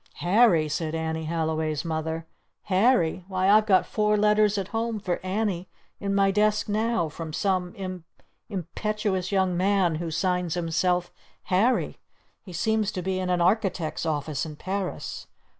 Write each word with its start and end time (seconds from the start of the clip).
'""'Harry?'" 0.15 0.67
said 0.67 0.95
Annie 0.95 1.25
Halliway's 1.25 1.85
Mother. 1.85 2.25
"'Harry?' 2.63 3.23
Why, 3.27 3.47
I've 3.51 3.67
got 3.67 3.85
four 3.85 4.17
letters 4.17 4.57
at 4.57 4.69
home 4.69 4.99
for 4.99 5.23
Annie 5.23 5.69
in 5.99 6.15
my 6.15 6.31
desk 6.31 6.67
now 6.67 7.07
from 7.07 7.31
some 7.33 7.75
im 7.75 8.03
impetuous 8.49 9.31
young 9.31 9.55
man 9.55 9.97
who 9.97 10.09
signs 10.09 10.55
himself 10.55 11.11
'Harry!' 11.43 11.99
He 12.41 12.51
seems 12.51 12.91
to 12.93 13.03
be 13.03 13.19
in 13.19 13.29
an 13.29 13.41
Architect's 13.41 14.03
office 14.07 14.43
in 14.43 14.55
Paris! 14.55 15.27